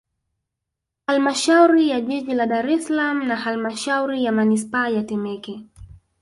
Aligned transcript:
Halmashauri 1.07 1.89
ya 1.89 2.01
Jiji 2.01 2.33
la 2.33 2.45
Dar 2.47 2.69
es 2.69 2.87
Salaam 2.87 3.27
na 3.27 3.35
Halmashauri 3.35 4.23
ya 4.23 4.31
Manispaa 4.31 4.89
ya 4.89 5.03
Temeke 5.03 5.61